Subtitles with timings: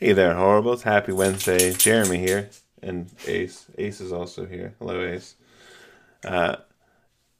[0.00, 0.82] Hey there, horribles.
[0.82, 1.72] Happy Wednesday.
[1.72, 2.50] Jeremy here,
[2.82, 3.66] and Ace.
[3.78, 4.74] Ace is also here.
[4.80, 5.36] Hello, Ace.
[6.24, 6.56] Uh,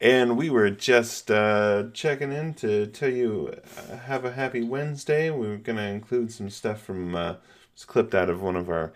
[0.01, 5.31] and we were just uh, checking in to tell you uh, have a happy Wednesday.
[5.31, 7.35] We are going to include some stuff from, uh,
[7.73, 8.93] it's clipped out of one of our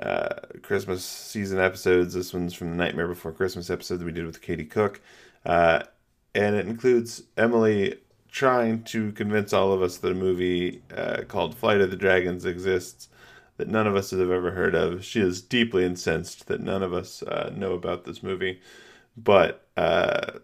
[0.00, 2.14] uh, Christmas season episodes.
[2.14, 5.00] This one's from the Nightmare Before Christmas episode that we did with Katie Cook.
[5.44, 5.82] Uh,
[6.32, 7.96] and it includes Emily
[8.30, 12.44] trying to convince all of us that a movie uh, called Flight of the Dragons
[12.44, 13.08] exists
[13.56, 15.04] that none of us have ever heard of.
[15.04, 18.60] She is deeply incensed that none of us uh, know about this movie,
[19.16, 20.38] but uh,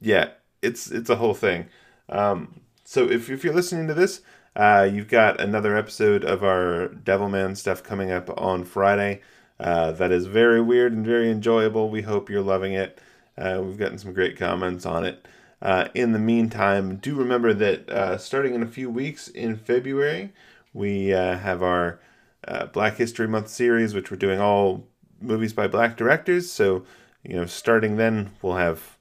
[0.00, 0.30] yeah,
[0.62, 1.66] it's it's a whole thing.
[2.08, 4.22] Um, so if if you're listening to this,
[4.56, 9.20] uh, you've got another episode of our Devilman stuff coming up on Friday.
[9.60, 11.88] Uh, that is very weird and very enjoyable.
[11.88, 12.98] We hope you're loving it.
[13.38, 15.26] Uh, we've gotten some great comments on it.
[15.62, 20.32] Uh, in the meantime, do remember that uh, starting in a few weeks in February,
[20.74, 22.00] we uh, have our
[22.48, 24.84] uh, Black History Month series, which we're doing all
[25.20, 26.50] movies by black directors.
[26.50, 26.84] So,
[27.22, 28.98] you know, starting then, we'll have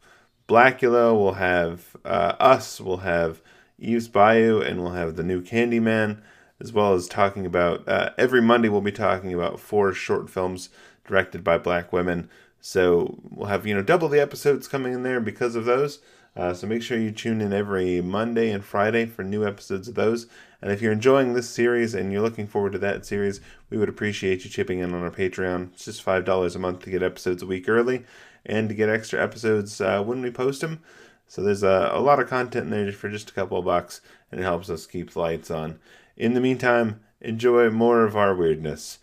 [0.47, 3.41] Blackula, we'll have uh, Us, we'll have
[3.79, 6.21] Eve's Bayou, and we'll have the new Candyman,
[6.59, 10.69] as well as talking about uh, every Monday, we'll be talking about four short films
[11.07, 12.29] directed by black women.
[12.59, 15.97] So, we'll have, you know, double the episodes coming in there because of those.
[16.35, 19.95] Uh, so make sure you tune in every Monday and Friday for new episodes of
[19.95, 20.27] those.
[20.61, 23.89] And if you're enjoying this series and you're looking forward to that series, we would
[23.89, 25.73] appreciate you chipping in on our Patreon.
[25.73, 28.05] It's just $5 a month to get episodes a week early
[28.45, 30.79] and to get extra episodes uh, when we post them.
[31.27, 34.01] So there's a, a lot of content in there for just a couple of bucks,
[34.31, 35.79] and it helps us keep the lights on.
[36.17, 38.99] In the meantime, enjoy more of our weirdness.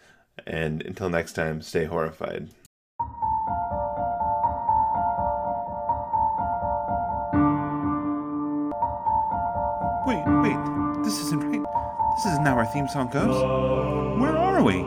[0.47, 2.51] And until next time, stay horrified.
[12.69, 13.35] Theme song goes.
[14.21, 14.83] Where are we?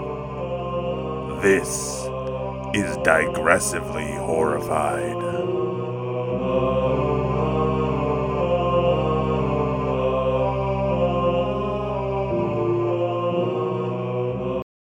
[1.42, 2.06] This
[2.74, 5.18] is digressively horrified.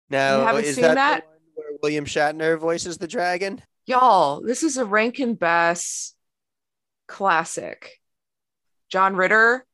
[0.10, 1.20] Now, You haven't is seen that, that?
[1.22, 3.62] the one where William Shatner voices the dragon?
[3.86, 6.14] Y'all, this is a Rankin Bass
[7.08, 8.00] classic.
[8.90, 9.66] John Ritter,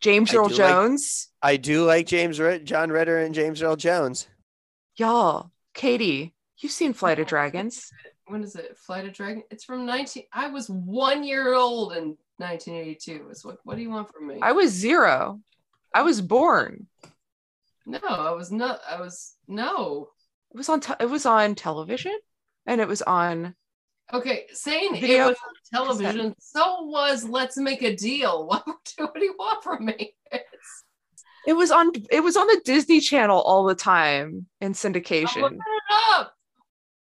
[0.00, 1.28] James I Earl do like- Jones.
[1.42, 4.26] I do like James Ri- John Ritter and James Earl Jones.
[4.96, 7.90] Y'all, Katie, you've seen Flight of Dragons.
[8.26, 8.76] when is it?
[8.78, 9.42] Flight of Dragon.
[9.50, 10.24] It's from 19.
[10.32, 13.28] I was one year old in 1982.
[13.30, 13.58] It's what?
[13.64, 14.38] What do you want from me?
[14.42, 15.40] I was zero.
[15.94, 16.88] I was born.
[17.86, 18.80] no, I was not.
[18.88, 20.08] I was no.
[20.52, 20.80] It was on.
[20.80, 22.16] Te- it was on television,
[22.66, 23.54] and it was on.
[24.14, 25.36] Okay, saying Video it was
[25.74, 26.34] on television.
[26.38, 28.46] So was Let's Make a Deal.
[28.46, 28.64] What,
[28.98, 30.14] what do you want from me?
[30.30, 30.84] It's,
[31.46, 31.90] It was on.
[32.10, 35.52] It was on the Disney Channel all the time in syndication.
[35.52, 35.58] it
[36.12, 36.32] up.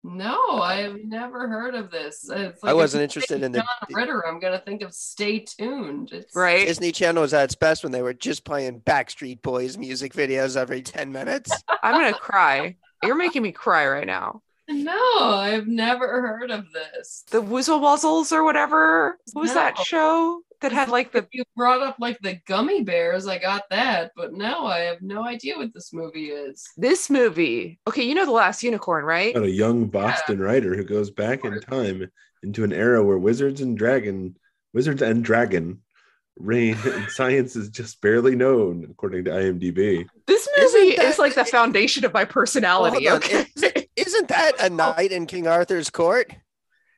[0.08, 2.30] No, I have never heard of this.
[2.30, 4.26] It's I like if wasn't you interested say in the- John Ritter.
[4.26, 6.12] I'm gonna think of Stay Tuned.
[6.14, 6.68] It's, Right?
[6.68, 10.56] Disney Channel was at its best when they were just playing Backstreet Boys music videos
[10.56, 11.52] every 10 minutes.
[11.84, 12.76] I'm gonna cry.
[13.04, 14.42] You're making me cry right now.
[14.68, 17.24] No, I've never heard of this.
[17.30, 21.82] The Woozle Wuzzles or whatever what was that show that had like the you brought
[21.82, 23.28] up like the gummy bears.
[23.28, 26.68] I got that, but no, I have no idea what this movie is.
[26.78, 27.80] this movie.
[27.88, 29.36] Okay, you know the Last Unicorn, right?
[29.36, 32.10] about a young Boston writer who goes back in time
[32.44, 34.36] into an era where wizards and dragon,
[34.74, 35.82] wizards and dragon,
[36.38, 40.06] reign and science is just barely known, according to IMDb.
[40.26, 43.10] This movie that- is like the foundation of my personality.
[43.10, 43.46] Okay,
[44.16, 46.32] Isn't, that a night in King Arthur's court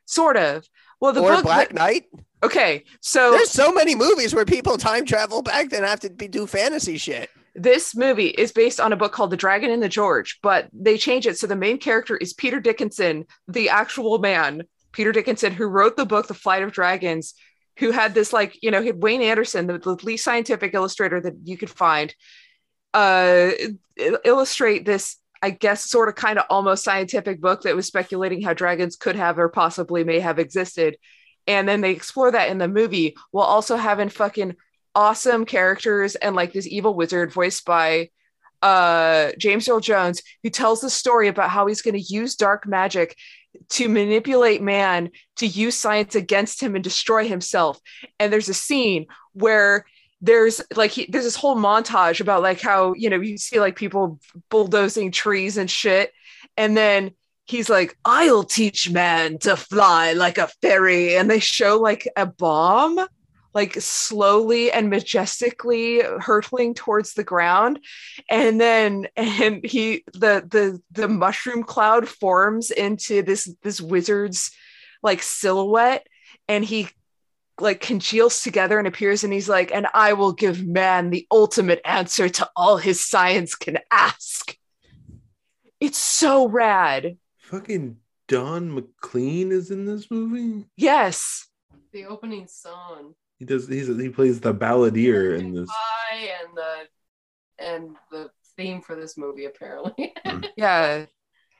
[0.05, 0.67] sort of.
[0.99, 1.43] Well, the or book.
[1.43, 2.05] Black Knight?
[2.43, 6.27] okay, so There's so many movies where people time travel back then have to be,
[6.27, 7.29] do fantasy shit.
[7.55, 10.97] this movie is based on a book called The Dragon and the George, but they
[10.97, 15.65] change it so the main character is Peter Dickinson, the actual man, Peter Dickinson, who
[15.65, 17.33] wrote the book The Flight of Dragons,
[17.77, 21.21] who had this like you know he had Wayne Anderson, the, the least scientific illustrator
[21.21, 22.13] that you could find,
[22.93, 23.51] uh,
[24.23, 25.17] illustrate this.
[25.41, 29.15] I guess sort of kind of almost scientific book that was speculating how dragons could
[29.15, 30.97] have or possibly may have existed.
[31.45, 34.55] And then they explore that in the movie while also having fucking
[34.95, 38.09] awesome characters and like this evil wizard voiced by
[38.63, 42.65] uh James Earl Jones who tells the story about how he's going to use dark
[42.65, 43.15] magic
[43.69, 47.79] to manipulate man to use science against him and destroy himself
[48.19, 49.85] and there's a scene where
[50.21, 53.75] there's like he, there's this whole montage about like how you know you see like
[53.75, 54.19] people
[54.49, 56.11] bulldozing trees and shit.
[56.55, 57.11] And then
[57.45, 62.25] he's like i'll teach man to fly like a fairy and they show like a
[62.25, 62.99] bomb
[63.57, 67.79] like slowly and majestically hurtling towards the ground.
[68.29, 74.51] And then and he the the the mushroom cloud forms into this this wizard's
[75.01, 76.05] like silhouette.
[76.47, 76.89] And he
[77.59, 81.81] like congeals together and appears and he's like and i will give man the ultimate
[81.85, 84.55] answer to all his science can ask
[85.79, 90.65] it's so rad Fucking Don McLean is in this movie.
[90.75, 91.47] yes
[91.93, 93.13] The opening song.
[93.39, 93.67] He does.
[93.69, 95.69] He's he plays the balladeer in this.
[96.11, 96.75] And the
[97.59, 100.13] and the theme for this movie apparently.
[100.25, 100.41] Hmm.
[100.57, 101.05] yeah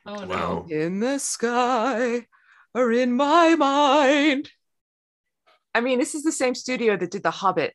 [0.04, 0.26] oh no.
[0.26, 0.66] Wow.
[0.68, 2.26] in the sky
[2.74, 4.50] or in my mind
[5.78, 7.72] i mean this is the same studio that did the hobbit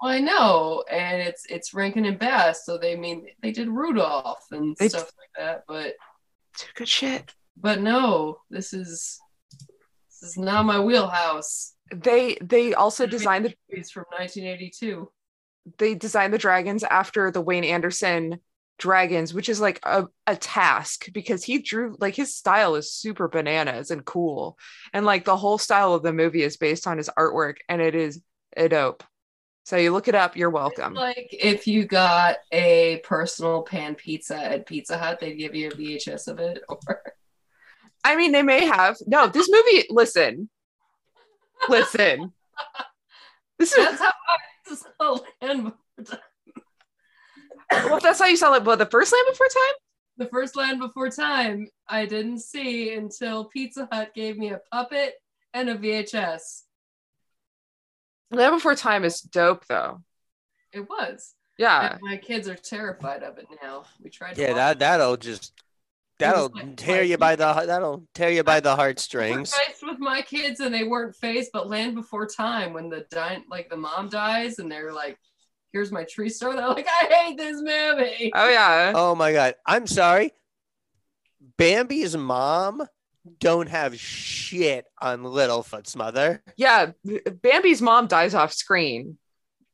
[0.00, 4.44] Well, I know, and it's it's Rankin and Bass, so they mean they did Rudolph
[4.52, 5.94] and They- stuff like that, but
[6.76, 9.18] good shit but no, this is
[10.10, 11.74] this is not my wheelhouse.
[11.92, 15.10] they they also designed the It's from 1982.
[15.78, 18.38] they designed the dragons after the Wayne Anderson
[18.78, 23.28] dragons, which is like a, a task because he drew like his style is super
[23.28, 24.58] bananas and cool.
[24.92, 27.94] And like the whole style of the movie is based on his artwork and it
[27.94, 28.22] is
[28.56, 29.04] a dope.
[29.64, 30.94] So you look it up, you're welcome.
[30.94, 35.72] Like if you got a personal pan pizza at Pizza Hut, they'd give you a
[35.72, 36.62] VHS of it.
[36.68, 37.02] Or
[38.02, 38.96] I mean, they may have.
[39.06, 40.48] No, this movie, listen.
[41.68, 42.32] Listen.
[43.58, 44.12] This is that's how
[44.70, 46.20] I saw Land Before Time.
[47.70, 49.74] Well, if that's how you saw it, but the first Land Before Time?
[50.16, 55.14] The first Land Before Time I didn't see until Pizza Hut gave me a puppet
[55.54, 56.62] and a VHS.
[58.30, 60.02] Land Before Time is dope though.
[60.72, 61.34] It was.
[61.58, 61.92] Yeah.
[61.92, 63.84] And my kids are terrified of it now.
[64.02, 64.34] We tried.
[64.36, 65.52] to Yeah, that that'll just
[66.18, 69.54] that'll like- tear you by the that'll tear you by the I heartstrings.
[69.54, 73.42] faced with my kids and they weren't fazed, but Land Before Time when the di-
[73.50, 75.18] like the mom dies and they're like,
[75.72, 78.92] "Here's my tree star." They're like, "I hate this movie." Oh yeah.
[78.94, 79.54] Oh my god.
[79.66, 80.32] I'm sorry.
[81.56, 82.86] Bambi's mom
[83.40, 86.42] don't have shit on Littlefoot's mother.
[86.56, 86.92] Yeah.
[87.42, 89.18] Bambi's mom dies off screen.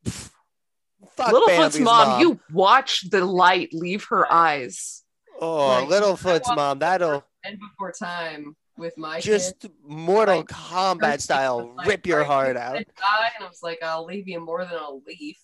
[0.04, 5.02] Fuck Littlefoot's Bambi's mom, you watch the light leave her eyes.
[5.40, 9.74] Oh, Like, Littlefoot's mom, that'll end Before Time with my just kids.
[9.86, 12.72] Mortal like, Kombat style like, rip your heart out.
[12.72, 15.38] gonna Die, and I was like, "I'll leave you more than a leaf."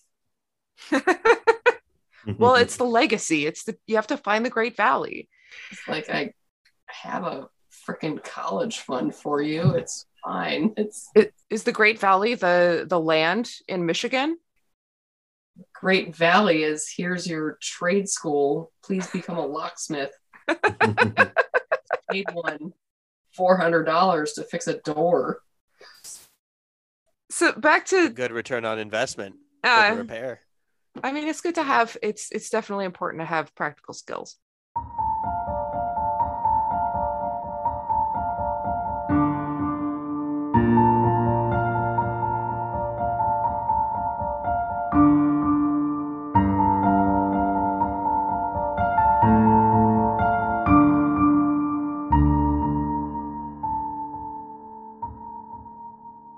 [2.38, 3.46] well, it's the legacy.
[3.46, 5.28] It's the you have to find the Great Valley.
[5.70, 6.32] It's like I
[6.86, 7.48] have a
[7.86, 9.62] freaking college fund for you.
[9.76, 10.74] It's fine.
[10.76, 14.38] It's It, is the Great Valley the the land in Michigan?
[15.74, 18.72] Great Valley is here's your trade school.
[18.84, 20.12] Please become a locksmith.
[22.10, 22.72] Paid one
[23.34, 25.40] four hundred dollars to fix a door.
[27.30, 29.36] So back to Good return on investment.
[29.62, 30.40] Good uh, repair.
[31.02, 31.96] I mean, it's good to have.
[32.02, 34.36] It's it's definitely important to have practical skills.